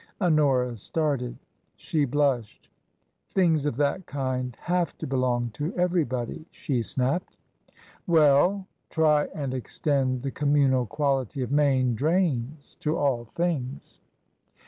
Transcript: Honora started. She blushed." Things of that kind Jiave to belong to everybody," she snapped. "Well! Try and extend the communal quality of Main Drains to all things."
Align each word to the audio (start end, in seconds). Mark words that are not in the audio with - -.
Honora 0.19 0.77
started. 0.77 1.37
She 1.75 2.05
blushed." 2.05 2.69
Things 3.35 3.67
of 3.67 3.77
that 3.77 4.07
kind 4.07 4.57
Jiave 4.65 4.97
to 4.97 5.05
belong 5.05 5.51
to 5.51 5.75
everybody," 5.77 6.47
she 6.49 6.81
snapped. 6.81 7.37
"Well! 8.07 8.65
Try 8.89 9.25
and 9.35 9.53
extend 9.53 10.23
the 10.23 10.31
communal 10.31 10.87
quality 10.87 11.43
of 11.43 11.51
Main 11.51 11.93
Drains 11.93 12.77
to 12.79 12.97
all 12.97 13.25
things." 13.35 13.99